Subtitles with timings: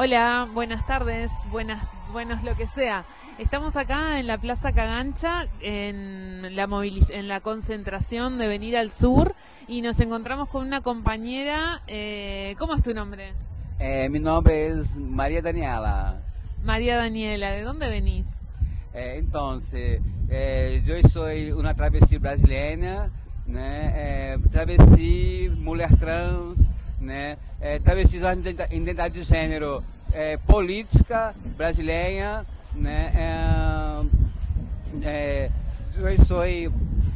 [0.00, 3.04] Hola, buenas tardes, buenas, buenos lo que sea.
[3.36, 6.68] Estamos acá en la Plaza Cagancha, en la,
[7.10, 9.34] en la concentración de venir al sur,
[9.66, 11.82] y nos encontramos con una compañera.
[11.88, 13.32] Eh, ¿Cómo es tu nombre?
[13.80, 16.22] Eh, mi nombre es María Daniela.
[16.62, 18.28] María Daniela, ¿de dónde venís?
[18.94, 23.10] Eh, entonces, eh, yo soy una travesti brasileña,
[23.46, 23.92] né?
[23.96, 26.67] Eh, travesti, mulher trans,
[27.00, 27.36] né?
[27.60, 28.22] É, travestis
[28.70, 33.12] identidade de gênero é, política brasileira, né?
[35.02, 35.50] É,
[35.96, 36.42] eu sou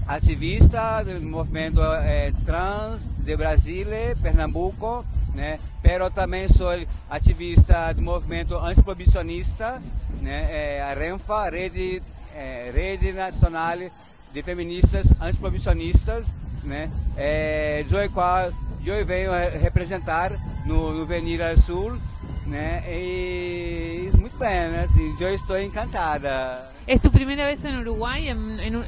[0.07, 5.05] ativista do movimento é, trans de Brasília, Pernambuco,
[5.35, 5.59] né?
[5.83, 6.71] Pero também sou
[7.09, 9.83] ativista do movimento antiproibicionista,
[10.21, 10.49] né?
[10.51, 12.03] É, a RENFA, Rede,
[12.35, 13.79] é, Rede Nacional
[14.33, 16.27] de Feministas Antiproibicionistas,
[16.65, 16.91] né?
[17.17, 18.53] É, eu, qual,
[18.91, 20.33] eu venho representar
[20.67, 21.99] no, no Venira Sul,
[22.47, 22.83] né?
[22.89, 24.87] E muito bem, né?
[24.89, 26.71] Assim, eu estou encantada.
[26.87, 28.29] É tu primeira vez em Uruguai?
[28.29, 28.85] Em, em...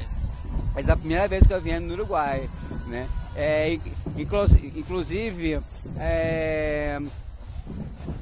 [0.75, 2.49] É a primeira vez que eu venho no Uruguai,
[2.87, 3.07] né?
[3.35, 3.77] É,
[4.17, 5.59] inclusive,
[5.97, 6.99] é,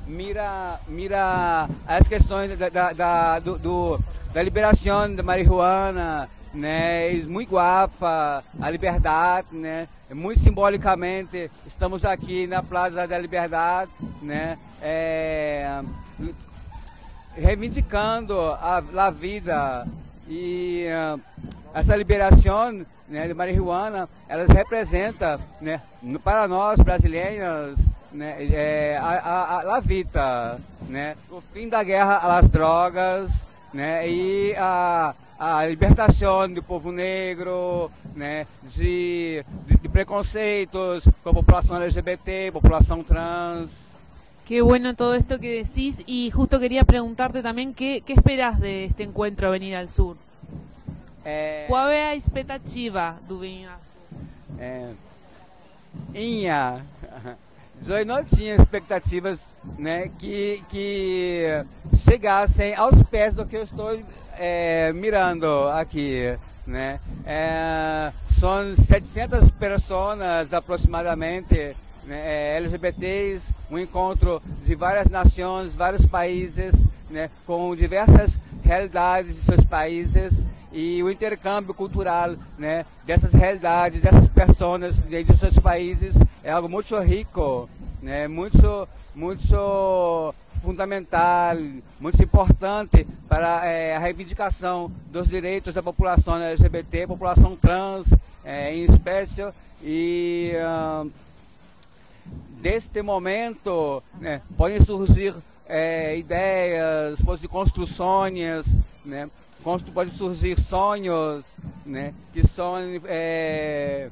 [0.07, 3.99] mira, mira as questões da, da, da, do, do,
[4.33, 7.15] da liberação da marihuana, né?
[7.15, 9.87] É muito guapa, a liberdade, né?
[10.13, 13.89] Muito simbolicamente, estamos aqui na Plaza da Liberdade,
[14.21, 14.59] né?
[14.79, 15.81] É,
[17.35, 19.87] reivindicando a, a vida
[20.27, 21.19] e uh,
[21.73, 25.81] essa liberação né, de marihuana, elas representam né,
[26.23, 27.79] para nós brasileiros
[28.11, 33.31] né, é, a, a, a, vida, né, o fim da guerra às drogas
[33.73, 41.33] né, e a, a libertação do povo negro, né, de, de, de preconceitos com a
[41.33, 43.69] população LGBT, população trans.
[44.45, 48.85] Qué bueno todo esto que decís y justo quería preguntarte también qué, qué esperas de
[48.85, 50.17] este encuentro Venir al Sur.
[51.25, 51.65] É...
[51.69, 54.59] Qual é a expectativa do Venir ao Sul?
[54.59, 54.91] É...
[56.13, 56.83] Inha,
[57.89, 61.63] eu não tinha expectativas né, que, que
[61.95, 63.99] chegassem aos pés do que eu estou
[64.37, 66.37] é, mirando aqui.
[66.65, 66.99] Né?
[67.25, 76.73] É, são 700 pessoas aproximadamente né, é, LGBTs, um encontro de várias nações, vários países,
[77.09, 84.27] né, com diversas realidades de seus países e o intercâmbio cultural né, dessas realidades, dessas
[84.27, 87.69] pessoas de seus países é algo muito rico,
[88.01, 90.33] né, muito, muito
[90.63, 91.57] fundamental,
[91.99, 98.07] muito importante para é, a reivindicação dos direitos da população LGBT, população trans
[98.43, 99.47] é, em espécie.
[99.81, 100.53] E
[102.61, 105.35] deste momento né, podem surgir
[105.67, 107.19] é, ideias,
[107.49, 108.65] construções,
[109.05, 109.29] né,
[109.93, 111.45] podem surgir sonhos,
[111.85, 112.75] né, que são
[113.05, 114.09] é,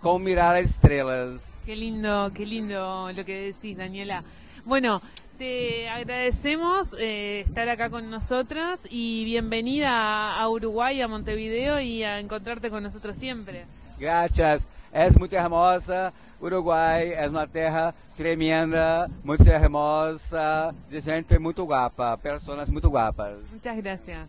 [0.00, 1.42] como mirar as estrelas.
[1.64, 4.22] Qué lindo, qué lindo lo que decís, Daniela.
[4.64, 5.02] Bueno,
[5.38, 12.20] te agradecemos eh, estar acá con nosotras y bienvenida a Uruguay, a Montevideo y a
[12.20, 13.66] encontrarte con nosotros siempre.
[13.98, 16.12] Gracias, es muy hermosa.
[16.40, 23.38] Uruguai é uma terra tremenda, muito hermosa, de gente muito guapa, pessoas muito guapas.
[23.50, 24.28] Muchas gracias.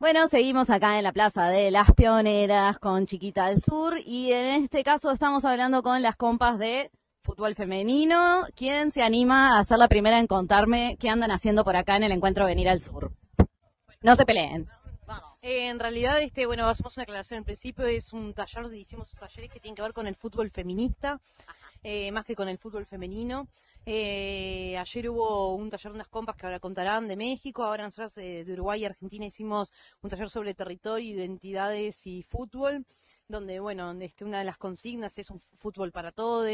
[0.00, 4.64] Bueno, seguimos acá en la Plaza de las Pioneras con Chiquita del Sur y en
[4.64, 6.90] este caso estamos hablando con las compas de
[7.22, 8.46] fútbol femenino.
[8.54, 12.04] ¿Quién se anima a ser la primera en contarme qué andan haciendo por acá en
[12.04, 13.12] el encuentro Venir al Sur?
[14.02, 14.68] No se peleen.
[15.42, 19.50] Eh, en realidad, este, bueno, hacemos una aclaración en principio, es un taller, hicimos talleres
[19.50, 21.18] que tienen que ver con el fútbol feminista,
[21.82, 23.48] eh, más que con el fútbol femenino.
[23.86, 28.14] Eh, ayer hubo un taller de unas compas que ahora contarán de México, ahora nosotros
[28.14, 32.84] de Uruguay y Argentina hicimos un taller sobre territorio, identidades y fútbol
[33.30, 36.48] donde, bueno, este, una de las consignas es un fútbol para todos,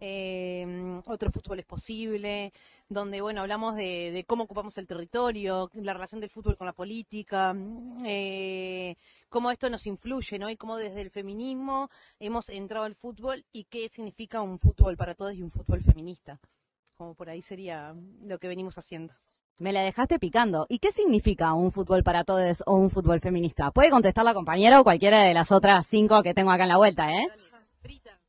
[0.00, 2.52] eh, otro fútbol es posible,
[2.88, 7.56] donde, bueno, hablamos de, cómo ocupamos el territorio, la relación del fútbol con la política,
[8.04, 8.96] eh,
[9.28, 10.50] cómo esto nos influye, ¿no?
[10.50, 15.14] Y cómo desde el feminismo hemos entrado al fútbol y qué significa un fútbol para
[15.14, 16.38] todos y un fútbol feminista.
[16.96, 19.14] Como por ahí sería lo que venimos haciendo.
[19.58, 20.66] Me la dejaste picando.
[20.68, 23.70] ¿Y qué significa un fútbol para todos o un fútbol feminista?
[23.70, 26.76] Puede contestar la compañera o cualquiera de las otras cinco que tengo acá en la
[26.78, 27.28] vuelta, ¿eh?
[27.80, 28.20] Frida.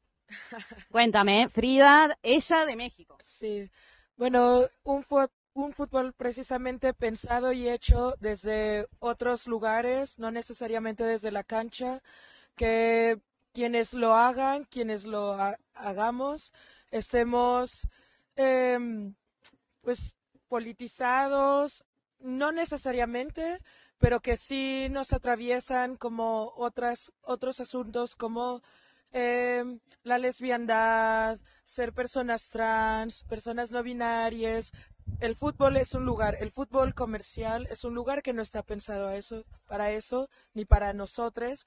[0.92, 3.18] Cuéntame, Frida, ella de México.
[3.22, 3.70] Sí.
[4.16, 5.04] Bueno, un
[5.56, 12.02] un fútbol precisamente pensado y hecho desde otros lugares, no necesariamente desde la cancha,
[12.56, 13.20] que
[13.54, 15.38] quienes lo hagan, quienes lo
[15.76, 16.54] hagamos,
[16.92, 17.88] estemos
[18.36, 19.16] em,
[19.82, 20.16] pues
[20.54, 21.84] politizados,
[22.20, 23.58] no necesariamente,
[23.98, 28.62] pero que sí nos atraviesan como otras, otros asuntos como
[29.14, 34.74] em, la lesbiandad, ser personas trans, personas no binarias.
[35.22, 39.08] El fútbol es un lugar, el fútbol comercial es un lugar que no está pensado
[39.08, 41.66] a eso, para eso, ni para nosotros.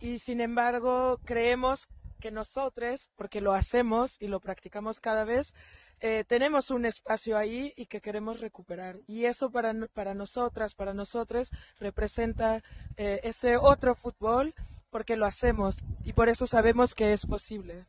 [0.00, 1.86] Y sin embargo, creemos
[2.18, 5.54] que nosotros, porque lo hacemos y lo practicamos cada vez,
[6.00, 8.96] eh, tenemos un espacio ahí y que queremos recuperar.
[9.06, 11.50] Y eso para, para nosotras, para nosotros,
[11.80, 12.62] representa
[12.96, 14.54] eh, ese otro fútbol
[14.90, 17.86] porque lo hacemos y por eso sabemos que es posible.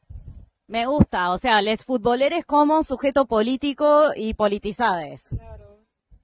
[0.67, 5.21] Me gusta, o sea, les futboleres como sujeto político y politizades.
[5.29, 5.77] Claro.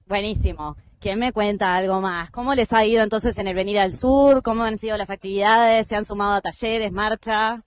[0.06, 0.76] Buenísimo.
[0.98, 2.30] ¿Quién me cuenta algo más?
[2.30, 4.42] ¿Cómo les ha ido entonces en el venir al sur?
[4.42, 5.86] ¿Cómo han sido las actividades?
[5.86, 7.64] ¿Se han sumado a talleres, marcha?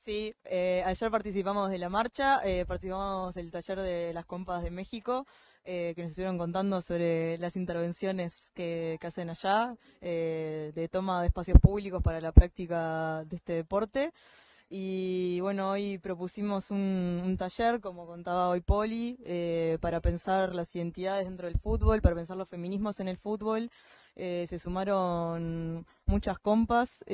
[0.00, 4.70] Sí, eh, ayer participamos de la marcha, eh, participamos del taller de las compas de
[4.70, 5.26] México,
[5.62, 11.58] eh, que nos estuvieron contando sobre las intervenciones que, hacen allá, de toma de espacios
[11.60, 14.12] públicos para la práctica de este deporte.
[14.70, 19.18] Y bueno, hoy propusimos un, taller, como contaba hoy Poli,
[19.82, 23.70] para pensar las identidades dentro del fútbol, para pensar los feminismos en el fútbol.
[24.16, 27.04] se sumaron muchas compas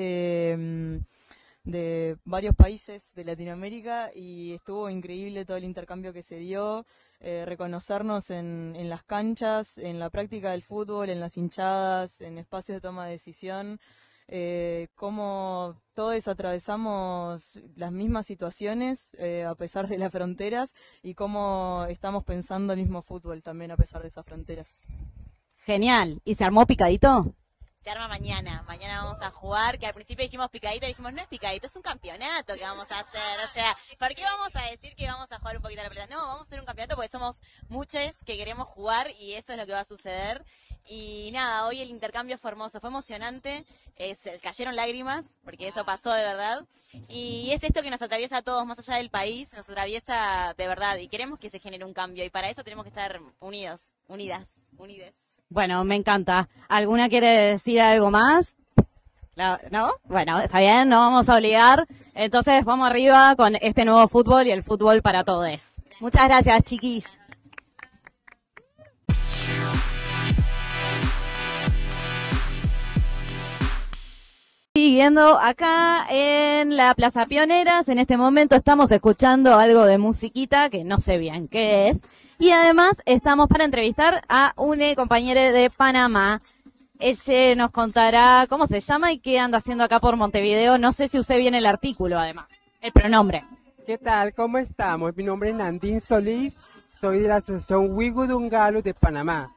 [1.67, 6.87] de varios países de Latinoamérica y estuvo increíble todo el intercambio que se dio,
[7.21, 12.39] eh, reconocernos en, en, las canchas, en la práctica del fútbol, en las hinchadas, en
[12.39, 13.81] espacios de toma de decisión,
[14.29, 21.87] eh, cómo todos atravesamos las mismas situaciones eh, a pesar de las fronteras y cómo
[21.89, 24.87] estamos pensando el mismo fútbol también a pesar de esas fronteras.
[25.65, 26.21] Genial.
[26.25, 27.35] ¿Y se armó picadito?
[27.87, 28.65] Se arma mañana.
[28.67, 31.83] Mañana vamos a jugar, que al principio dijimos picadito, dijimos no es picadito, es un
[31.83, 33.39] campeonato que vamos a hacer.
[33.49, 35.91] O sea, ¿por qué vamos a decir que vamos a jugar un poquito a la
[35.91, 36.13] pelota?
[36.13, 37.37] No, vamos a hacer un campeonato porque somos
[37.69, 40.45] muchos que queremos jugar y eso es lo que va a suceder.
[40.89, 43.65] Y nada, hoy el intercambio fue hermoso, fue emocionante,
[44.43, 46.67] cayeron lágrimas, porque eso pasó de verdad.
[47.09, 50.67] Y es esto que nos atraviesa a todos, más allá del país, nos atraviesa de
[50.67, 53.93] verdad y queremos que se genere un cambio y para eso tenemos que estar unidos,
[54.09, 55.26] unidas, unides.
[55.49, 56.49] Bueno, me encanta.
[56.69, 58.57] ¿Alguna quiere decir algo más?
[59.71, 59.93] ¿No?
[60.05, 61.87] Bueno, está bien, no vamos a obligar.
[62.15, 65.77] Entonces vamos arriba con este nuevo fútbol y el fútbol para todos.
[66.01, 67.05] Muchas gracias, chiquis.
[74.75, 80.85] Siguiendo acá en la Plaza Pioneras, en este momento estamos escuchando algo de musiquita que
[80.85, 82.03] no sé bien qué es.
[82.39, 86.43] Y además estamos para entrevistar a una compañera de Panamá.
[86.99, 90.77] Ella nos contará cómo se llama y qué anda haciendo acá por Montevideo.
[90.77, 92.47] No sé si usé bien el artículo, además,
[92.83, 93.45] el pronombre.
[93.87, 94.35] ¿Qué tal?
[94.35, 95.17] ¿Cómo estamos?
[95.17, 99.55] Mi nombre es Nandín Solís, soy de la Asociación Wigunungalu de Panamá.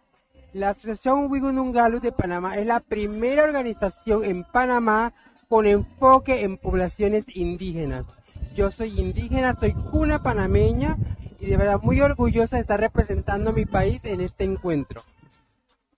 [0.54, 5.14] La Asociación Wigunungalu de Panamá es la primera organización en Panamá
[5.50, 8.06] con enfoque en poblaciones indígenas.
[8.56, 10.98] Yo soy indígena, soy cuna panameña
[11.40, 15.02] y de verdad muy orgullosa de estar representando a mi país en este encuentro.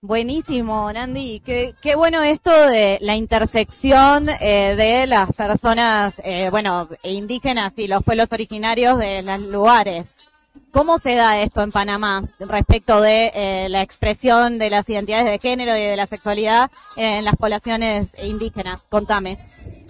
[0.04, 1.40] Buenísimo, Nandi.
[1.44, 7.86] Qué, qué bueno esto de la intersección eh, de las personas, eh, bueno, indígenas y
[7.86, 10.16] los pueblos originarios de los lugares.
[10.72, 15.38] ¿Cómo se da esto en Panamá respecto de eh, la expresión de las identidades de
[15.38, 18.80] género y de la sexualidad en las poblaciones indígenas?
[18.88, 19.38] Contame.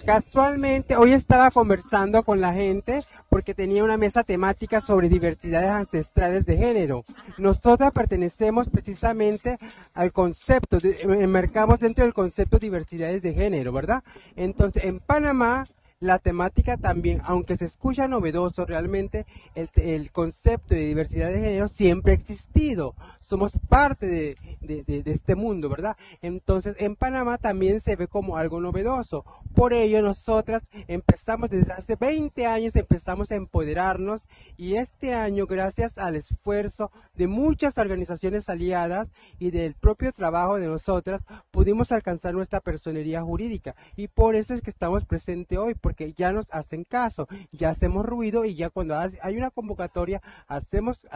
[0.05, 6.45] Casualmente, hoy estaba conversando con la gente porque tenía una mesa temática sobre diversidades ancestrales
[6.45, 7.05] de género.
[7.37, 9.57] Nosotras pertenecemos precisamente
[9.93, 14.03] al concepto, enmarcamos dentro del concepto de diversidades de género, ¿verdad?
[14.35, 15.67] Entonces, en Panamá,
[16.03, 22.11] la temática también, aunque se escucha novedoso, realmente el, concepto de diversidad de género siempre
[22.11, 22.93] ha existido.
[23.19, 25.95] Somos parte de, este mundo, ¿verdad?
[26.21, 29.23] Entonces, en Panamá también se ve como algo novedoso.
[29.55, 35.97] Por ello, nosotras empezamos desde hace 20 años, empezamos a empoderarnos y este año, gracias
[35.97, 42.59] al esfuerzo de muchas organizaciones aliadas y del propio trabajo de nosotras, pudimos alcanzar nuestra
[42.59, 43.75] personería jurídica.
[43.95, 45.75] Y por eso es que estamos presentes hoy,
[46.15, 51.07] ya nos hacen caso, ya hacemos ruido y ya cuando hay una convocatoria hacemos,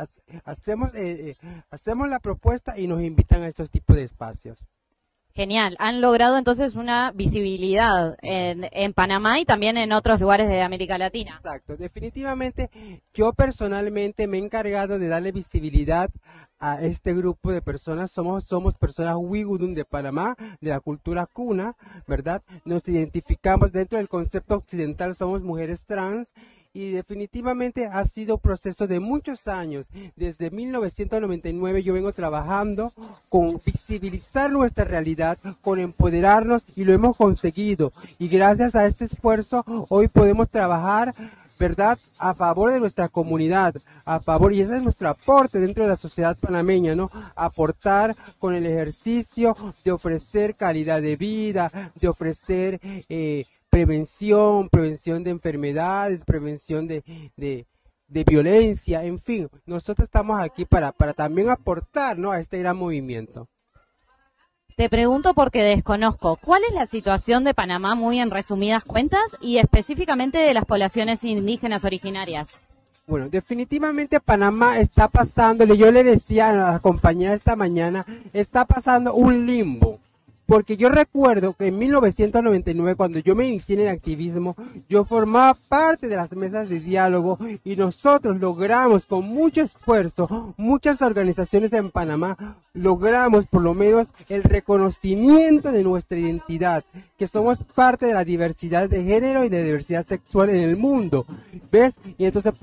[0.46, 1.36] hacemos, eh, eh,
[1.70, 4.58] hacemos la propuesta y nos invitan a estos tipos de espacios.
[5.38, 5.76] Genial.
[5.78, 10.98] Han logrado entonces una visibilidad en, en Panamá y también en otros lugares de América
[10.98, 11.36] Latina.
[11.38, 11.78] Exacto.
[11.78, 12.72] Definitivamente,
[13.14, 16.10] yo personalmente me he encargado de darle visibilidad
[16.60, 18.10] a este grupo de personas.
[18.10, 21.76] Somos, somos personas Wigudun de Panamá, de la cultura cuna,
[22.08, 22.42] ¿verdad?
[22.66, 26.34] Nos identificamos dentro del concepto occidental, somos mujeres trans
[26.74, 29.86] y definitivamente ha sido un proceso de muchos años.
[30.16, 32.92] Desde 1999 yo vengo trabajando
[33.30, 37.92] con visibilizar nuestra realidad, con empoderarnos y lo hemos conseguido.
[38.20, 41.14] Y gracias a este esfuerzo hoy podemos trabajar
[41.60, 41.98] ¿verdad?
[42.20, 45.96] A favor de nuestra comunidad, a favor, y ese es nuestro aporte dentro de la
[45.96, 47.10] sociedad panameña, ¿no?
[47.36, 55.32] Aportar con el ejercicio de ofrecer calidad de vida, de ofrecer eh, prevención, prevención de
[55.32, 57.04] enfermedades, prevención de,
[57.36, 57.68] de,
[58.08, 62.32] de, violencia, en fin, nosotros estamos aquí para, para también aportar, ¿no?
[62.32, 63.48] A este gran movimiento.
[64.78, 69.58] Te pregunto porque desconozco, ¿cuál es la situación de Panamá muy en resumidas cuentas y
[69.58, 72.48] específicamente de las poblaciones indígenas originarias?
[73.08, 79.16] Bueno, definitivamente Panamá está pasándole, yo le decía a la compañera esta mañana, está pasando
[79.16, 79.98] un limbo.
[80.48, 84.56] Porque yo recuerdo que en 1999, cuando yo me inicié en el activismo,
[84.88, 91.02] yo formaba parte de las mesas de diálogo y nosotros logramos con mucho esfuerzo, muchas
[91.02, 96.86] organizaciones en Panamá, logramos por lo menos el reconocimiento de nuestra identidad,
[97.18, 101.26] que somos parte de la diversidad de género y de diversidad sexual en el mundo.
[101.70, 101.98] ¿Ves?
[102.18, 102.54] Y entonces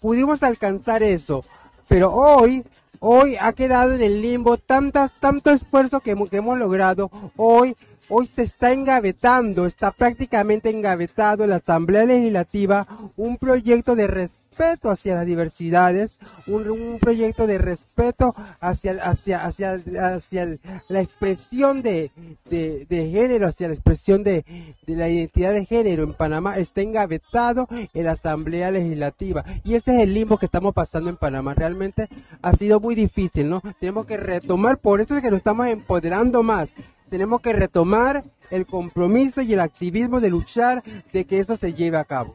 [0.00, 1.44] pudimos alcanzar eso.
[1.86, 2.64] Pero hoy
[3.00, 7.10] Hoy ha quedado en el limbo tantas, tanto esfuerzo que hemos, logrado.
[7.36, 7.76] Hoy
[8.08, 12.86] hoy se está engavetando, está prácticamente engavetado en la Asamblea Legislativa
[13.16, 19.74] un proyecto de respeto hacia las diversidades, un, proyecto de respeto hacia, hacia, hacia,
[20.14, 22.10] hacia la expresión de,
[22.46, 24.44] de, género, hacia la expresión de,
[24.86, 29.44] de, la identidad de género en Panamá, está engavetado en la Asamblea Legislativa.
[29.62, 31.54] Y ese es el limbo que estamos pasando en Panamá.
[31.54, 32.08] Realmente
[32.42, 33.62] ha sido muy difícil, ¿no?
[33.78, 36.68] Tenemos que retomar, por eso es que nos estamos empoderando más
[37.08, 41.96] tenemos que retomar el compromiso y el activismo de luchar de que eso se lleve
[41.96, 42.34] a cabo.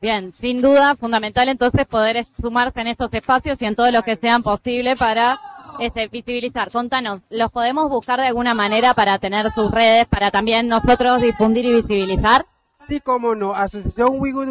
[0.00, 4.16] Bien, sin duda, fundamental entonces poder sumarse en estos espacios y en todo lo que
[4.16, 5.40] sean posible para
[5.80, 6.70] este, visibilizar.
[6.70, 11.64] Contanos, ¿los podemos buscar de alguna manera para tener sus redes, para también nosotros difundir
[11.66, 12.46] y visibilizar?
[12.78, 13.54] Sí, como no.
[13.54, 14.44] Asociación Wigo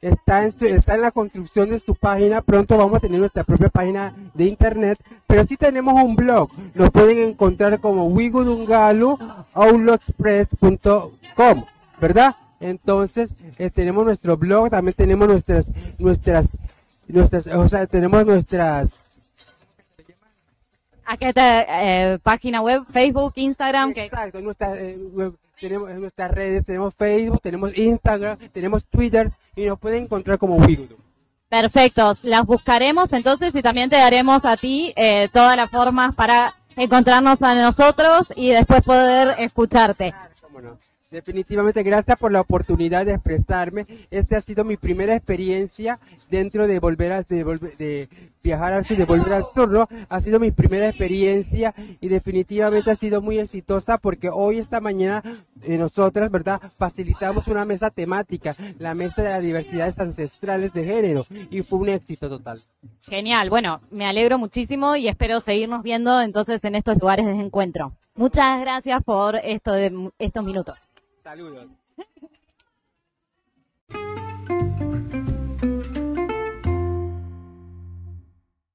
[0.00, 2.42] está en, está en la construcción de su página.
[2.42, 4.98] Pronto vamos a tener nuestra propia página de internet.
[5.26, 6.50] Pero sí tenemos un blog.
[6.74, 9.18] Nos pueden encontrar como wigudungalu,
[12.00, 12.36] ¿verdad?
[12.60, 16.58] Entonces, eh, tenemos nuestro blog, también tenemos nuestras, nuestras,
[17.08, 19.12] nuestras, o sea, tenemos nuestras,
[21.04, 23.92] Aquí está eh, página web, Facebook, Instagram.
[23.96, 29.66] Exacto, nuestra eh, web, tenemos en nuestras redes, tenemos Facebook, tenemos Instagram, tenemos Twitter y
[29.66, 30.96] nos pueden encontrar como Wigudu.
[31.48, 36.56] Perfectos, las buscaremos entonces y también te daremos a ti eh, todas las formas para
[36.74, 40.12] encontrarnos a nosotros y después poder escucharte.
[41.12, 43.84] Definitivamente, gracias por la oportunidad de expresarme.
[44.10, 45.98] Esta ha sido mi primera experiencia
[46.30, 48.08] dentro de volver a de, de
[48.42, 49.86] viajar al sur, de volver al sur, ¿no?
[50.08, 55.22] Ha sido mi primera experiencia y definitivamente ha sido muy exitosa porque hoy, esta mañana,
[55.62, 56.62] eh, nosotras, ¿verdad?
[56.78, 61.90] Facilitamos una mesa temática, la mesa de las diversidades ancestrales de género y fue un
[61.90, 62.58] éxito total.
[63.02, 67.92] Genial, bueno, me alegro muchísimo y espero seguirnos viendo entonces en estos lugares de encuentro.
[68.14, 70.86] Muchas gracias por esto de, estos minutos.
[71.22, 71.68] Saludos.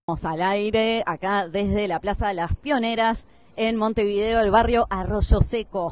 [0.07, 3.25] Vamos al aire acá desde la Plaza de las Pioneras
[3.57, 5.91] en Montevideo, el barrio Arroyo Seco.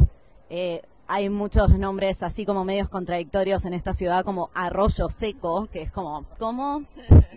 [0.50, 5.82] Eh, hay muchos nombres así como medios contradictorios en esta ciudad como Arroyo Seco, que
[5.82, 6.86] es como, ¿cómo?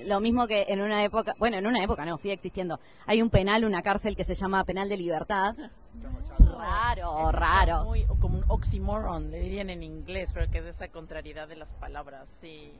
[0.06, 2.78] Lo mismo que en una época, bueno, en una época no, sigue existiendo.
[3.06, 5.56] Hay un penal, una cárcel que se llama Penal de Libertad,
[6.56, 7.84] Raro, raro.
[7.84, 11.72] Muy, como un oxymoron, le dirían en inglés, pero que es esa contrariedad de las
[11.74, 12.72] palabras, sí.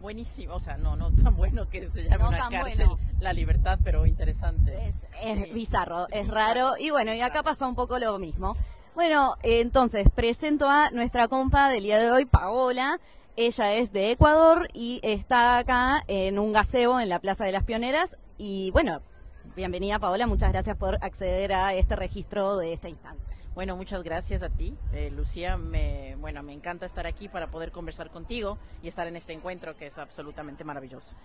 [0.00, 2.88] Buenísimo, o sea, no, no tan bueno que se llame una cárcel
[3.20, 4.92] la libertad, pero interesante.
[5.22, 8.56] Es, bizarro, es raro, y bueno, y acá pasa un poco lo mismo.
[8.94, 12.98] Bueno, entonces presento a nuestra compa del día de hoy, Paola.
[13.36, 17.64] Ella es de Ecuador y está acá en un gaseo en la Plaza de las
[17.64, 18.16] Pioneras.
[18.36, 19.00] Y bueno,
[19.44, 23.34] Bienvenida Paola, muchas gracias por acceder a este registro de esta instancia.
[23.54, 25.58] Bueno, muchas gracias a ti, eh, Lucía.
[25.58, 29.76] Me, bueno, me encanta estar aquí para poder conversar contigo y estar en este encuentro
[29.76, 31.16] que es absolutamente maravilloso.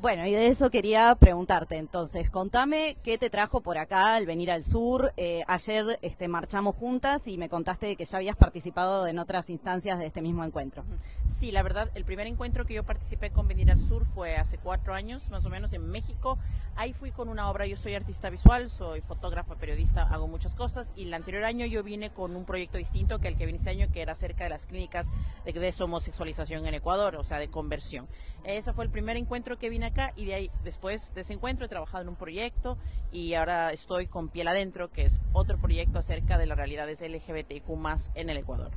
[0.00, 1.76] Bueno, y de eso quería preguntarte.
[1.76, 5.12] Entonces, contame qué te trajo por acá al venir al sur.
[5.18, 9.98] Eh, ayer este, marchamos juntas y me contaste que ya habías participado en otras instancias
[9.98, 10.84] de este mismo encuentro.
[11.28, 14.56] Sí, la verdad, el primer encuentro que yo participé con Venir al Sur fue hace
[14.56, 16.38] cuatro años, más o menos, en México.
[16.76, 20.94] Ahí fui con una obra, yo soy artista visual, soy fotógrafa, periodista, hago muchas cosas.
[20.96, 23.68] Y el anterior año yo vine con un proyecto distinto que el que vine este
[23.68, 25.10] año, que era acerca de las clínicas
[25.44, 28.08] de, homosexualización en Ecuador, o sea, de conversión.
[28.44, 31.68] Ese fue el primer encuentro que vine y de ahí, después de ese encuentro, he
[31.68, 32.78] trabajado en un proyecto
[33.12, 37.68] y ahora estoy con Piel Adentro, que es otro proyecto acerca de las realidades LGBTQ
[37.76, 38.70] más en el Ecuador.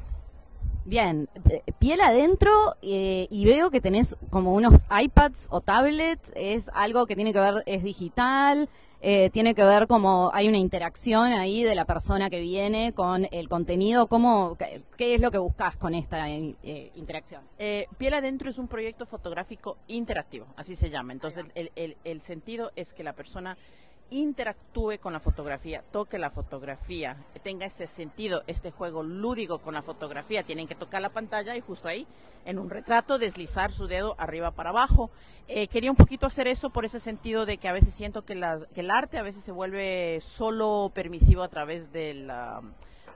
[0.86, 1.30] Bien,
[1.80, 7.16] piel adentro eh, y veo que tenés como unos iPads o tablets, es algo que
[7.16, 8.68] tiene que ver, es digital,
[9.06, 13.28] eh, tiene que ver como hay una interacción ahí de la persona que viene con
[13.32, 14.58] el contenido, ¿cómo,
[14.98, 17.42] qué, es lo que buscas con esta eh, interacción?
[17.98, 22.72] piel adentro es un proyecto fotográfico interactivo, así se llama, entonces el, el, el sentido
[22.78, 23.58] es que la persona
[24.14, 29.82] interactúe con la fotografía, toque la fotografía, tenga este sentido, este juego lúdico con la
[29.82, 30.44] fotografía.
[30.44, 32.08] Tienen que tocar la pantalla y justo ahí,
[32.46, 35.10] en un retrato, deslizar su dedo arriba para abajo.
[35.48, 38.40] Eh, quería un poquito hacer eso por ese sentido de que a veces siento que,
[38.74, 42.62] que el arte a veces se vuelve solo permisivo a través de la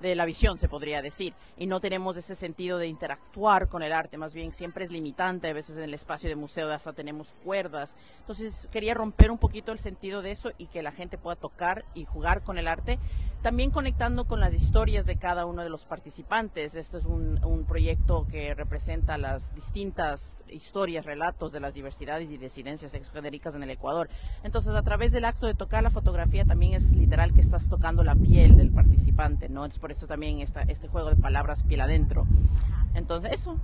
[0.01, 3.93] de la visión, se podría decir, y no tenemos ese sentido de interactuar con el
[3.93, 7.33] arte, más bien siempre es limitante, a veces en el espacio de museo hasta tenemos
[7.43, 7.95] cuerdas.
[8.19, 11.85] Entonces quería romper un poquito el sentido de eso y que la gente pueda tocar
[11.93, 12.99] y jugar con el arte,
[13.41, 16.75] también conectando con las historias de cada uno de los participantes.
[16.75, 22.37] Este es un, un proyecto que representa las distintas historias, relatos de las diversidades y
[22.37, 24.09] disidencias exgenéricas en el Ecuador.
[24.43, 26.91] Entonces a través del acto de tocar la fotografía también es
[27.27, 29.67] literal que estás tocando la piel del participante, ¿no?
[29.79, 32.25] por eso también está este juego de palabras piel adentro.
[32.93, 33.59] Entonces, eso.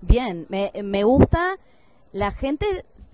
[0.00, 1.56] Bien, me, me gusta.
[2.12, 2.66] La gente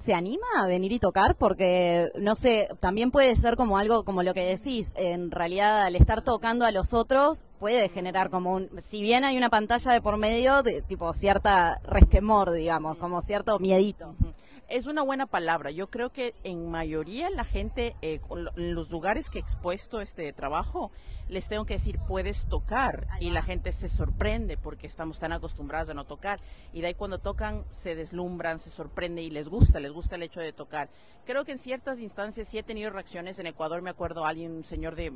[0.03, 4.23] se anima a venir y tocar porque, no sé, también puede ser como algo como
[4.23, 8.71] lo que decís, en realidad al estar tocando a los otros puede generar como un,
[8.89, 13.59] si bien hay una pantalla de por medio, de, tipo cierta resquemor, digamos, como cierto
[13.59, 14.15] miedito
[14.69, 15.71] es una buena palabra.
[15.71, 18.21] Yo creo que en mayoría la gente, eh,
[18.57, 20.91] en los lugares que he expuesto este trabajo,
[21.29, 23.07] les tengo que decir, puedes tocar.
[23.21, 26.41] Y la gente se sorprende porque estamos tan acostumbrados a no tocar.
[26.73, 30.23] Y de ahí cuando tocan, se deslumbran, se sorprende y les gusta, les gusta el
[30.23, 30.91] hecho de tocar.
[31.25, 33.39] Creo que en ciertas instancias sí he tenido reacciones.
[33.39, 35.13] En Ecuador me acuerdo alguien, un señor de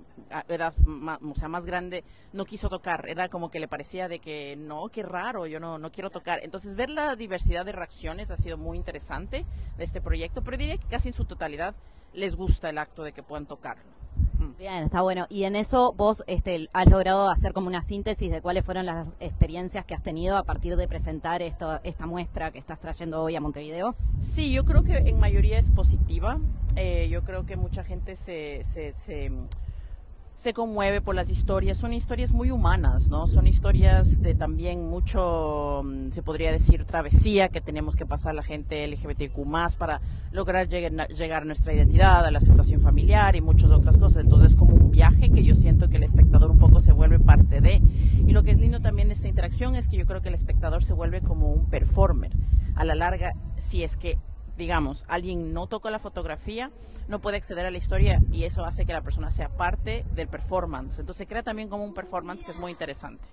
[0.48, 3.06] edad más, o sea, más grande, no quiso tocar.
[3.08, 6.40] Era como que le parecía de que, no, qué raro, yo no, no quiero tocar.
[6.42, 9.41] Entonces ver la diversidad de reacciones ha sido muy interesante
[9.76, 11.74] de este proyecto, pero diría que casi en su totalidad
[12.12, 13.92] les gusta el acto de que puedan tocarlo.
[14.58, 15.26] Bien, está bueno.
[15.30, 19.08] Y en eso vos este, has logrado hacer como una síntesis de cuáles fueron las
[19.20, 23.36] experiencias que has tenido a partir de presentar esto, esta muestra que estás trayendo hoy
[23.36, 23.94] a Montevideo.
[24.20, 26.38] Sí, yo creo que en mayoría es positiva.
[26.76, 29.30] Eh, yo creo que mucha gente se, se, se
[30.34, 31.78] se conmueve por las historias.
[31.78, 33.26] Son historias muy humanas, ¿no?
[33.26, 38.42] Son historias de también mucho, mm, se podría decir, travesía que tenemos que pasar la
[38.42, 40.00] gente LGBTQ más para
[40.32, 44.24] lograr llegar, llegar a nuestra identidad, a la aceptación familiar y muchas otras cosas.
[44.24, 47.18] Entonces es como un viaje que yo siento que el espectador un poco se vuelve
[47.18, 47.82] parte de.
[48.26, 50.34] Y lo que es lindo también de esta interacción es que yo creo que el
[50.34, 52.32] espectador se vuelve como un performer.
[52.74, 54.18] A la larga, si es que
[54.62, 56.70] digamos, alguien no tocó la fotografía,
[57.08, 60.28] no puede acceder a la historia y eso hace que la persona sea parte del
[60.28, 61.00] performance.
[61.00, 63.26] Entonces se crea también como un performance que es muy interesante.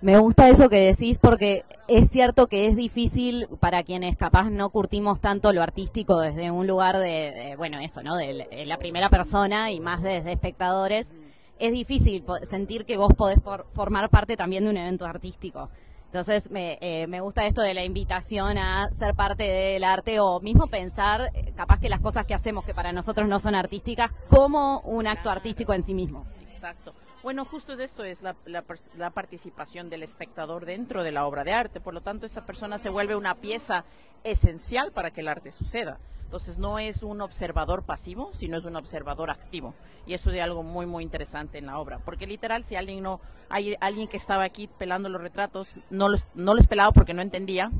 [0.00, 4.70] Me gusta eso que decís porque es cierto que es difícil para quienes capaz no
[4.70, 8.16] curtimos tanto lo artístico desde un lugar de, bueno, eso, ¿no?
[8.16, 11.10] De, la primera persona y más desde espectadores.
[11.58, 13.38] Es difícil sentir que vos podés
[13.74, 15.68] formar parte también de un evento artístico.
[16.12, 20.40] Entonces me, eh, me gusta esto de la invitación a ser parte del arte o
[20.40, 24.12] mismo pensar eh, capaz que las cosas que hacemos que para nosotros no son artísticas
[24.28, 26.26] como un acto artístico en sí mismo.
[26.50, 26.92] Exacto.
[27.22, 31.80] Bueno, justo esto es la, la, participación del espectador dentro de la obra de arte.
[31.80, 33.84] Por lo tanto, esa persona se vuelve una pieza
[34.24, 36.00] esencial para que el arte suceda.
[36.24, 39.74] Entonces, no es un observador pasivo, sino es un observador activo.
[40.04, 42.00] Y eso es algo muy, muy interesante en la obra.
[42.00, 46.26] Porque literal, si alguien no, hay alguien que estaba aquí pelando los retratos, no los,
[46.34, 47.70] no los pelaba porque no entendía.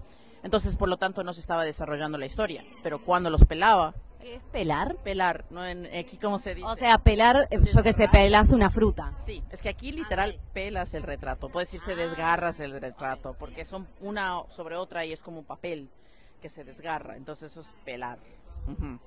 [0.44, 2.62] Entonces, por lo tanto, no se estaba desarrollando la historia.
[2.84, 4.94] Pero cuando los pelaba, ¿Qué es pelar?
[5.02, 5.66] Pelar, ¿no?
[5.66, 6.68] En, aquí como se dice.
[6.68, 9.12] O sea, pelar, eh, yo que sé, pelas una fruta.
[9.18, 11.48] Sí, es que aquí literal pelas el retrato.
[11.48, 15.88] Puede decirse desgarras el retrato, porque son una sobre otra y es como papel
[16.40, 17.16] que se desgarra.
[17.16, 18.20] Entonces eso es pelar.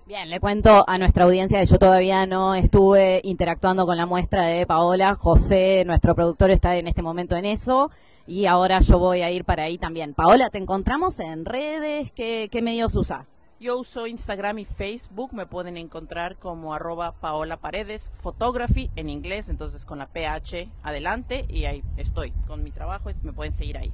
[0.06, 4.48] Bien, le cuento a nuestra audiencia que yo todavía no estuve interactuando con la muestra
[4.48, 5.16] de Paola.
[5.16, 7.90] José, nuestro productor, está en este momento en eso.
[8.28, 10.14] Y ahora yo voy a ir para ahí también.
[10.14, 12.12] Paola, ¿te encontramos en redes?
[12.12, 13.35] ¿Qué, qué medios usas?
[13.66, 19.50] Yo uso Instagram y Facebook, me pueden encontrar como arroba Paola Paredes Photography en inglés,
[19.50, 23.92] entonces con la PH adelante y ahí estoy con mi trabajo, me pueden seguir ahí.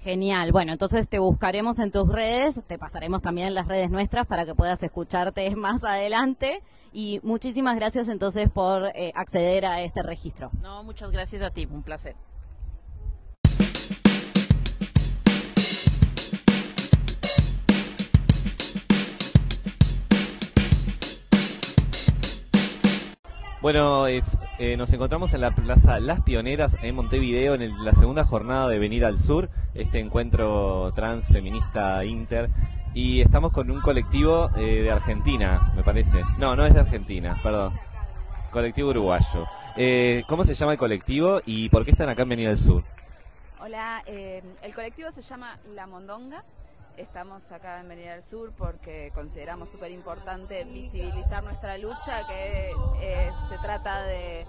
[0.00, 0.50] Genial.
[0.50, 4.44] Bueno, entonces te buscaremos en tus redes, te pasaremos también en las redes nuestras para
[4.44, 6.60] que puedas escucharte más adelante.
[6.92, 10.50] Y muchísimas gracias entonces por eh, acceder a este registro.
[10.60, 12.16] No, muchas gracias a ti, un placer.
[23.60, 27.92] Bueno, es, eh, nos encontramos en la Plaza Las Pioneras en Montevideo en el- la
[27.92, 32.50] segunda jornada de Venir al Sur, este encuentro trans feminista inter.
[32.94, 36.22] Y estamos con un colectivo eh, de Argentina, me parece.
[36.38, 37.74] No, no es de Argentina, perdón.
[38.52, 39.46] Colectivo uruguayo.
[39.76, 42.84] Eh, ¿Cómo se llama el colectivo y por qué están acá en Venir al Sur?
[43.60, 46.44] Hola, eh, el colectivo se llama La Mondonga.
[46.98, 53.30] Estamos acá en Venida del Sur porque consideramos súper importante visibilizar nuestra lucha, que eh,
[53.48, 54.44] se trata de,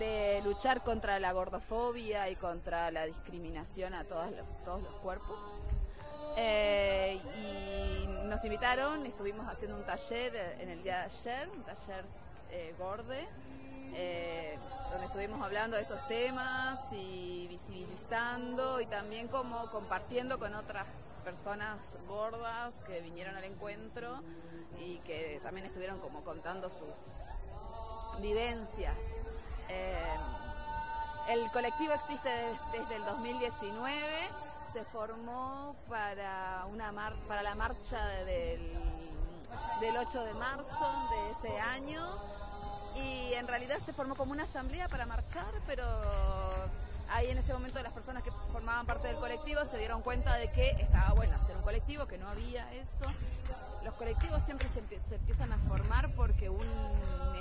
[0.00, 5.40] de luchar contra la gordofobia y contra la discriminación a todos los, todos los cuerpos.
[6.36, 11.62] Eh, y nos invitaron, estuvimos haciendo un taller eh, en el día de ayer, un
[11.62, 12.04] taller
[12.50, 13.24] eh, gorde,
[14.90, 20.86] donde estuvimos hablando de estos temas y visibilizando y también como compartiendo con otras
[21.36, 24.20] personas gordas que vinieron al encuentro
[24.78, 26.94] y que también estuvieron como contando sus
[28.20, 28.94] vivencias.
[29.68, 30.16] Eh,
[31.30, 34.28] el colectivo existe des- desde el 2019,
[34.72, 38.72] se formó para, una mar- para la marcha del,
[39.80, 42.06] del 8 de marzo de ese año
[42.94, 45.84] y en realidad se formó como una asamblea para marchar, pero
[47.10, 50.50] ahí en ese momento las personas que formaban parte del colectivo se dieron cuenta de
[50.52, 53.06] que estaba bueno hacer un colectivo, que no había eso.
[53.84, 56.92] Los colectivos siempre se, empie- se empiezan a formar porque uno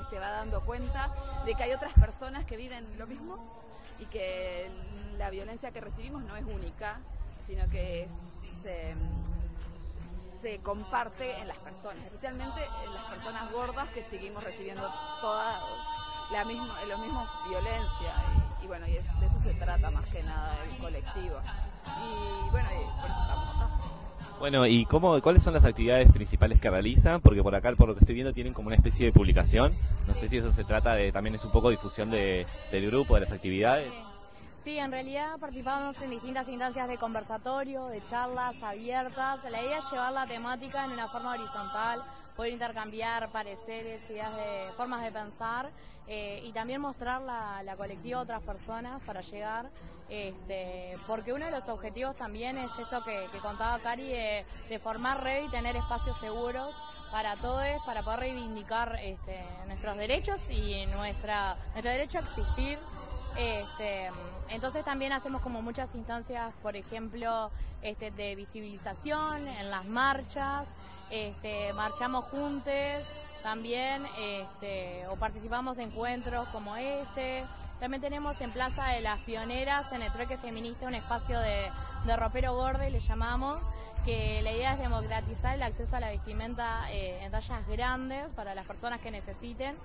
[0.09, 1.11] se va dando cuenta
[1.45, 3.37] de que hay otras personas que viven lo mismo
[3.99, 4.69] y que
[5.17, 6.99] la violencia que recibimos no es única,
[7.43, 8.07] sino que
[8.61, 8.95] se,
[10.61, 14.87] comparte en las personas, especialmente en las personas gordas que seguimos recibiendo
[15.19, 15.59] todas
[16.31, 18.13] la misma, los mismos violencia
[18.65, 21.35] y, bueno, y es- de eso se trata más que nada el colectivo.
[21.85, 23.69] Y bueno, y por eso estamos acá.
[24.39, 27.21] Bueno, ¿y cómo, cuáles son las actividades principales que realizan?
[27.21, 29.77] Porque por acá, por lo que estoy viendo, tienen como una especie de publicación.
[30.07, 33.13] No sé si eso se trata de, también es un poco difusión de, del grupo,
[33.15, 33.93] de las actividades.
[34.61, 39.39] Sí, en realidad participamos en distintas instancias de conversatorio, de charlas abiertas.
[39.49, 42.01] La idea es llevar la temática en una forma horizontal,
[42.35, 45.71] poder intercambiar pareceres, ideas de formas de pensar
[46.07, 49.69] eh, y también mostrar la, colectiva a otras personas para llegar.
[50.07, 55.45] Este, porque uno de los objetivos también es esto que, contaba Cari, de, formar red
[55.45, 56.75] y tener espacios seguros
[57.11, 61.33] para todos, para poder reivindicar este, nuestros derechos y nuestro
[61.81, 62.77] derecho a existir
[63.37, 64.09] este,
[64.49, 70.73] entonces también hacemos como muchas instancias, por ejemplo, este, de visibilización en las marchas,
[71.09, 73.03] este, marchamos juntos
[73.43, 77.45] también, este, o participamos de encuentros como este.
[77.79, 81.69] También tenemos en Plaza de las Pioneras, en el trueque feminista, un espacio de,
[82.05, 83.59] de ropero borde, le llamamos,
[84.05, 88.55] que la idea es democratizar el acceso a la vestimenta eh, en tallas grandes para
[88.55, 89.75] las personas que necesiten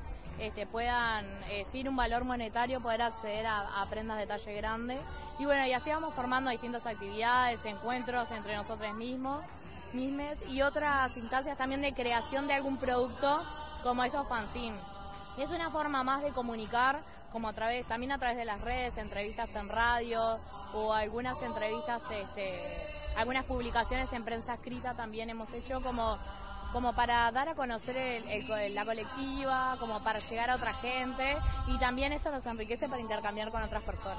[0.41, 4.99] este, puedan, eh, sin un valor monetario, poder acceder a, prendas de talle grande.
[5.39, 9.45] Y bueno, y así vamos formando distintas actividades, encuentros entre nosotros mismos,
[9.93, 13.43] mismes y otras instancias también de creación de algún producto
[13.83, 14.79] como esos fanzine.
[15.37, 17.01] Y es una forma más de comunicar,
[17.31, 20.39] como a través, también a través de las redes, entrevistas en radio
[20.73, 26.19] o algunas entrevistas, este, algunas publicaciones en prensa escrita también hemos hecho como
[26.73, 31.37] como para dar a conocer el- el la colectiva, como para llegar a otra gente
[31.67, 34.19] y también eso nos enriquece para intercambiar con otras personas.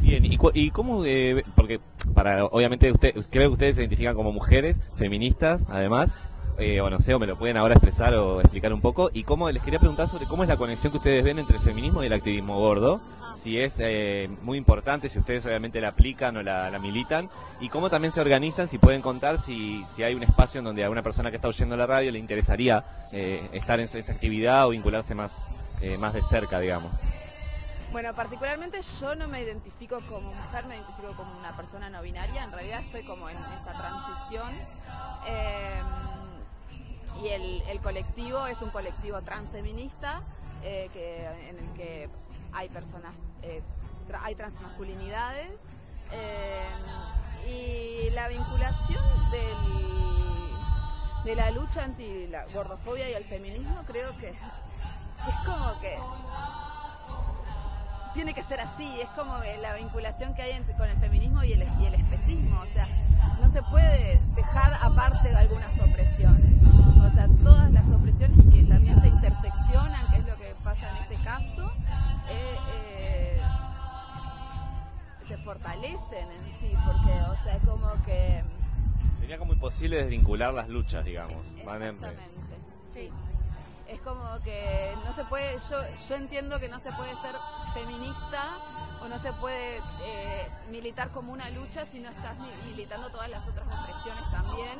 [0.00, 1.80] Bien, ¿y, y cómo, eh, porque
[2.14, 6.10] para, obviamente usted, creo que ustedes se identifican como mujeres, feministas, además,
[6.58, 9.24] eh, o no sé, o me lo pueden ahora expresar o explicar un poco, y
[9.24, 12.02] cómo les quería preguntar sobre cómo es la conexión que ustedes ven entre el feminismo
[12.02, 13.00] y el activismo gordo,
[13.34, 17.28] si es eh, muy importante, si ustedes obviamente la aplican o la, la militan,
[17.60, 20.84] y cómo también se organizan, si pueden contar si, si hay un espacio en donde
[20.84, 24.66] a una persona que está oyendo la radio le interesaría eh, estar en esta actividad
[24.66, 25.46] o vincularse más,
[25.80, 26.92] eh, más de cerca, digamos.
[27.92, 32.42] Bueno, particularmente yo no me identifico como mujer, me identifico como una persona no binaria.
[32.42, 34.50] En realidad estoy como en esa transición.
[37.20, 40.22] Y el, el colectivo es un colectivo transfeminista
[40.62, 42.08] eh, que, en el que
[42.52, 43.62] hay personas, eh,
[44.08, 45.60] tra- hay transmasculinidades.
[46.12, 46.68] eh,
[47.48, 49.56] y la vinculación del,
[51.24, 55.98] de la lucha anti la gordofobia y el feminismo, creo que es como que
[58.12, 61.52] tiene que ser así, es como la vinculación que hay entre, con el feminismo y
[61.52, 62.86] el, y el especismo, o sea,
[63.40, 66.62] no se puede dejar aparte algunas opresiones,
[67.04, 70.90] o sea, todas las opresiones y que también se interseccionan, que es lo que pasa
[70.90, 71.70] en este caso,
[72.28, 73.40] eh, eh,
[75.26, 78.42] se fortalecen en sí, porque, o sea, es como que...
[79.18, 81.46] Sería como imposible desvincular las luchas, digamos.
[81.56, 82.06] Exactamente.
[82.92, 83.10] Sí.
[83.86, 85.78] Es como que no puede, yo,
[86.10, 87.34] yo entiendo que no se puede ser
[87.72, 88.58] feminista
[89.00, 93.48] o no se puede eh, militar como una lucha si no estás militando todas las
[93.48, 94.78] otras opresiones también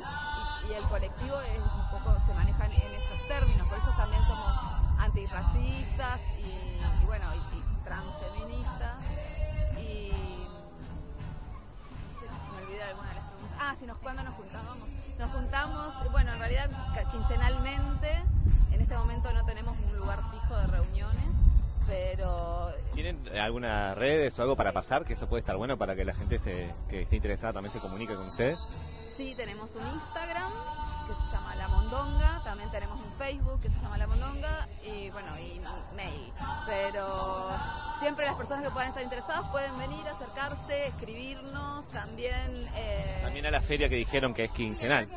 [0.69, 4.53] y, el colectivo es un poco se maneja en, esos términos, por eso también somos
[4.99, 8.93] antirracistas y, bueno, y, transfeministas
[9.79, 10.11] y
[12.05, 13.59] no sé si me olvidé alguna de las preguntas.
[13.59, 14.89] Ah, si nos cuando nos juntábamos.
[15.17, 16.69] Nos juntamos, bueno, en realidad
[17.11, 18.23] quincenalmente,
[18.71, 20.21] en este momento no tenemos un lugar
[20.57, 21.33] de reuniones
[21.87, 22.71] pero...
[22.93, 25.03] ¿Tienen algunas redes o algo para pasar?
[25.05, 26.37] Que eso puede estar bueno para que la gente
[26.89, 28.59] que esté interesada también se comunique con ustedes.
[29.17, 30.51] Sí, tenemos un Instagram
[31.07, 35.09] que se llama La Mondonga, también tenemos un Facebook que se llama La Mondonga y
[35.11, 35.61] bueno, y
[35.95, 36.33] mail.
[36.65, 37.49] Pero
[37.99, 42.69] siempre las personas que puedan estar interesadas pueden venir, acercarse, escribirnos, también...
[42.75, 43.19] Eh...
[43.21, 45.07] También a la feria que dijeron que es quincenal.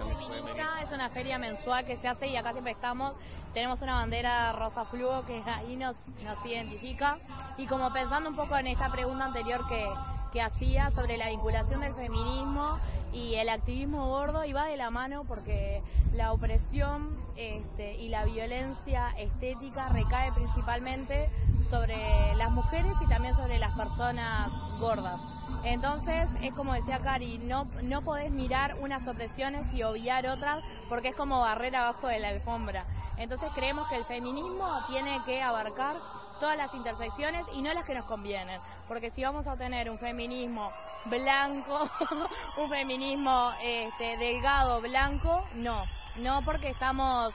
[0.82, 3.14] Es una feria mensual que se hace y acá siempre estamos
[3.56, 7.16] tenemos una bandera rosa fluo que ahí nos, nos identifica.
[7.56, 9.88] Y como pensando un poco en esta pregunta anterior que,
[10.30, 12.76] que hacía sobre la vinculación del feminismo
[13.14, 19.08] y el activismo gordo iba de la mano porque la opresión este, y la violencia
[19.16, 21.30] estética recae principalmente
[21.62, 21.96] sobre
[22.36, 25.18] las mujeres y también sobre las personas gordas.
[25.64, 31.08] Entonces es como decía Cari, no, no podés mirar unas opresiones y obviar otras porque
[31.08, 32.84] es como barrer abajo de la alfombra.
[33.16, 35.96] Entonces creemos que el feminismo tiene que abarcar
[36.38, 38.60] todas las intersecciones y no las que nos convienen.
[38.88, 40.70] Porque si vamos a tener un feminismo
[41.06, 41.88] blanco,
[42.58, 45.84] un feminismo este, delgado blanco, no.
[46.16, 47.34] No porque estamos...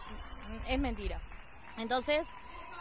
[0.68, 1.20] es mentira.
[1.78, 2.28] Entonces,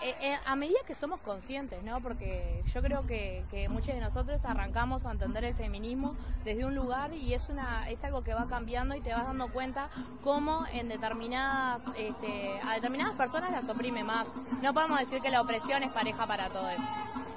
[0.03, 2.01] eh, eh, a medida que somos conscientes, ¿no?
[2.01, 7.13] Porque yo creo que, muchos de nosotros arrancamos a entender el feminismo desde un lugar
[7.13, 9.91] y es una es algo que va cambiando y te vas dando cuenta
[10.23, 14.29] cómo en determinadas este, a determinadas personas las oprime más.
[14.63, 16.73] No podemos decir que la opresión es pareja para todos.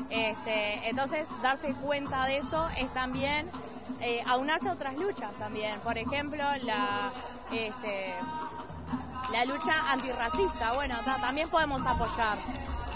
[0.09, 3.49] Este, entonces, darse cuenta de eso es también
[3.99, 5.79] eh, aunarse a otras luchas también.
[5.79, 7.11] Por ejemplo, la
[7.51, 8.13] este,
[9.33, 10.73] la lucha antirracista.
[10.73, 12.37] Bueno, también podemos apoyar.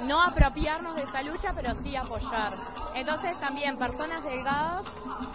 [0.05, 2.55] No apropiarnos de esa lucha, pero sí apoyar.
[2.93, 4.85] Entonces también personas delgadas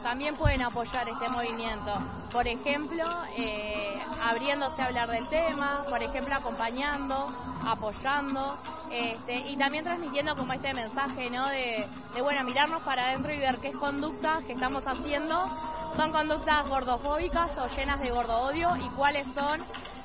[0.05, 1.95] también pueden apoyar este movimiento.
[2.31, 3.05] Por ejemplo,
[3.37, 7.27] eh, abriéndose a hablar del tema, por ejemplo, acompañando,
[7.67, 8.57] apoyando,
[8.93, 11.49] este, y también transmitiendo como este mensaje, ¿no?
[11.49, 11.85] De,
[12.15, 15.51] de, bueno, mirarnos para adentro y ver qué conductas que estamos haciendo
[15.97, 19.61] son conductas gordofóbicas o llenas de gordo odio y cuáles son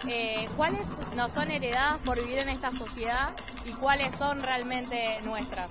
[0.08, 3.30] eh, cuáles nos son heredadas por vivir en esta sociedad
[3.66, 5.70] y cuáles son realmente nuestras.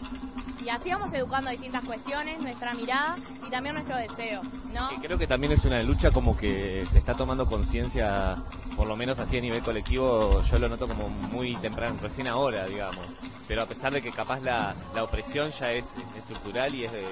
[0.65, 4.43] Y así vamos educando distintas cuestiones, nuestra mirada y también nuestro deseo,
[4.75, 4.89] ¿no?
[5.01, 8.37] creo que también es una lucha como que se está tomando conciencia,
[8.77, 12.67] por lo menos así a nivel colectivo, yo lo noto como muy temprano, recién ahora,
[12.67, 13.07] digamos.
[13.49, 15.85] Pero a pesar de que capaz la, la opresión ya es
[16.17, 17.07] estructural y es de,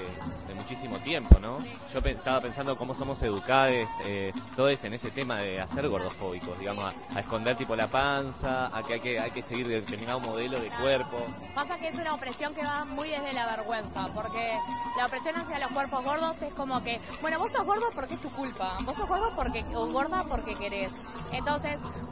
[0.55, 1.59] muchísimo tiempo, ¿no?
[1.93, 6.95] Yo estaba pensando cómo somos educados eh, todos en ese tema de hacer gordofóbicos, digamos,
[7.15, 10.71] a, esconder tipo la panza, a que hay que, hay que seguir determinado modelo de
[10.71, 11.19] cuerpo.
[11.55, 14.57] Pasa que es una opresión que va muy desde la vergüenza, porque
[14.97, 18.21] la opresión hacia los cuerpos gordos es como que, bueno, vos sos gordo porque es
[18.21, 20.93] tu culpa, vos sos gordo porque, o gorda porque querés.
[21.33, 21.54] Entonces,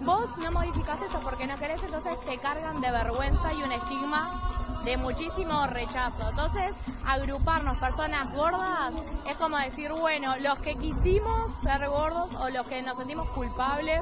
[0.00, 4.40] vos no modificás eso porque no querés, entonces te cargan de vergüenza y un estigma
[4.84, 6.28] de muchísimo rechazo.
[6.28, 6.74] Entonces,
[7.06, 8.94] agruparnos personas gordas
[9.28, 14.00] es como decir, bueno, los que quisimos ser gordos o los que nos sentimos culpables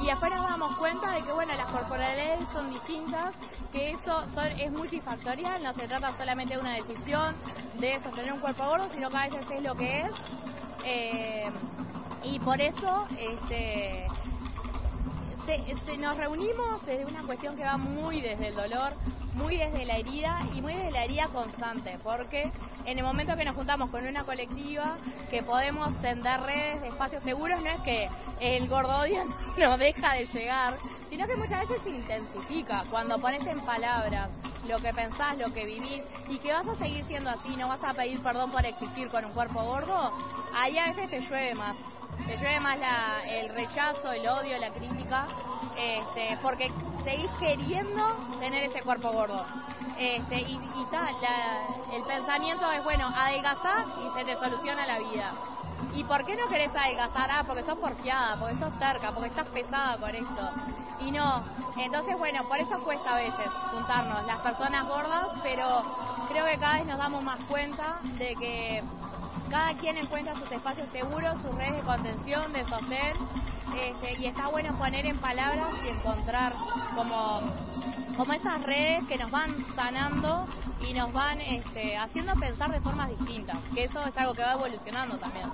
[0.00, 3.32] y después nos damos cuenta de que bueno las corporalidades son distintas
[3.70, 4.24] que eso
[4.58, 7.32] es multifactorial no se trata solamente de una decisión
[7.78, 10.10] de sostener un cuerpo gordo sino que a veces es lo que es
[10.84, 11.48] eh,
[12.24, 14.08] y por eso este
[15.44, 18.92] se, nos reunimos desde una cuestión que va muy desde el dolor,
[19.34, 22.50] muy desde la herida y muy desde la herida constante, porque
[22.86, 24.96] en el momento que nos juntamos con una colectiva,
[25.30, 28.08] que podemos tender redes de espacios seguros, no es que
[28.40, 29.24] el gordodio
[29.58, 30.74] no deja de llegar,
[31.08, 34.30] sino que muchas veces se intensifica cuando pones en palabras
[34.66, 37.84] lo que pensás, lo que vivís y que vas a seguir siendo así, no vas
[37.84, 40.10] a pedir perdón por existir con un cuerpo gordo,
[40.56, 41.76] ahí a veces te llueve más.
[42.26, 45.26] Te llueve más la- el rechazo, el odio, la crítica,
[45.76, 46.70] este, porque
[47.02, 48.06] seguís queriendo
[48.40, 49.44] tener ese cuerpo gordo.
[49.98, 51.14] Este, y, y tal,
[51.92, 55.30] el pensamiento es, bueno, adelgazar y se te soluciona la vida.
[55.94, 57.30] ¿Y por qué no querés adelgazar?
[57.30, 60.50] Ah, porque sos porfiada, porque sos terca, porque estás pesada con esto.
[61.00, 61.44] Y no.
[61.76, 65.82] Entonces, bueno, por eso cuesta a veces juntarnos las personas gordas, pero
[66.28, 68.82] creo que cada vez nos damos más cuenta de que
[69.54, 73.14] cada quien encuentra sus espacios seguros, sus redes de contención, de sostén,
[73.78, 76.52] este, y está bueno poner en palabras y encontrar
[76.96, 77.40] como,
[78.16, 80.44] como esas redes que nos van sanando
[80.80, 84.54] y nos van este, haciendo pensar de formas distintas, que eso es algo que va
[84.54, 85.46] evolucionando también.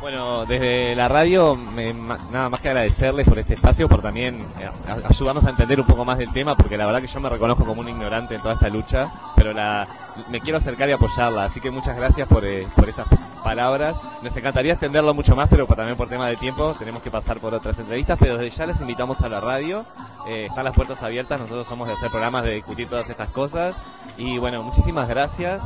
[0.00, 4.70] Bueno, desde la radio, me- nada más que agradecerles por este espacio, por también eh,
[5.06, 7.66] ayudarnos a entender un poco más del tema, porque la verdad que yo me reconozco
[7.66, 9.86] como un ignorante en toda esta lucha, pero la,
[10.30, 13.06] me quiero acercar y apoyarla, así que muchas gracias por, eh, estas
[13.44, 13.94] palabras.
[14.22, 17.52] Nos encantaría extenderlo mucho más, pero también por tema de tiempo tenemos que pasar por
[17.52, 19.84] otras entrevistas, pero desde ya les invitamos a la radio,
[20.26, 23.74] eh, están las puertas abiertas, nosotros somos de hacer programas, de discutir todas estas cosas,
[24.16, 25.60] y bueno, muchísimas gracias,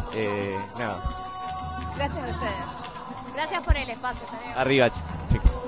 [0.77, 1.03] nada,
[1.97, 2.74] Gracias a ustedes.
[3.35, 4.27] Gracias por el espacio.
[4.57, 4.91] Arriba,
[5.31, 5.65] chicos.